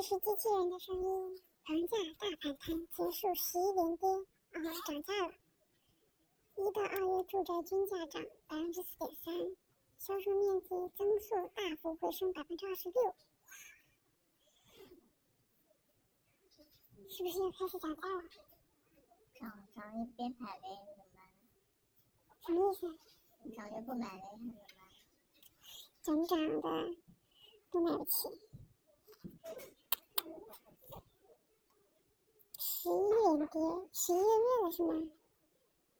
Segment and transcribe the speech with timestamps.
[0.00, 1.42] 这是机器人的声音。
[1.66, 4.08] 房价大反弹结束十一连跌，
[4.52, 5.34] 啊，涨价了。
[6.56, 9.34] 一到二月住宅均价涨百分之四点三，
[9.98, 13.14] 销售面积增速大幅回升百分之二十六，
[17.06, 18.22] 是不是要开始涨价了？
[19.34, 21.36] 涨涨一边排雷怎么办呢？
[22.40, 22.98] 什么意思？
[23.42, 24.88] 你涨就不买雷怎么办？
[26.00, 26.96] 涨涨的
[27.70, 28.49] 都买不起。
[33.46, 35.19] 十一连跌，十一个月了是吗？